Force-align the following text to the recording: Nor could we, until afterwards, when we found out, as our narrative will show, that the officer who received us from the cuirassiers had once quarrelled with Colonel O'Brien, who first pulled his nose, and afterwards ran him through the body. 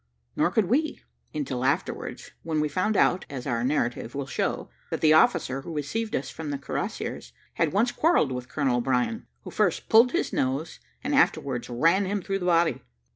Nor 0.35 0.49
could 0.49 0.65
we, 0.65 1.03
until 1.31 1.63
afterwards, 1.63 2.31
when 2.41 2.59
we 2.59 2.67
found 2.67 2.97
out, 2.97 3.23
as 3.29 3.45
our 3.45 3.63
narrative 3.63 4.15
will 4.15 4.25
show, 4.25 4.71
that 4.89 4.99
the 4.99 5.13
officer 5.13 5.61
who 5.61 5.75
received 5.75 6.15
us 6.15 6.31
from 6.31 6.49
the 6.49 6.57
cuirassiers 6.57 7.33
had 7.53 7.71
once 7.71 7.91
quarrelled 7.91 8.31
with 8.31 8.49
Colonel 8.49 8.77
O'Brien, 8.77 9.27
who 9.43 9.51
first 9.51 9.89
pulled 9.89 10.11
his 10.11 10.33
nose, 10.33 10.79
and 11.03 11.13
afterwards 11.13 11.69
ran 11.69 12.05
him 12.05 12.19
through 12.23 12.39
the 12.39 12.47
body. 12.47 12.81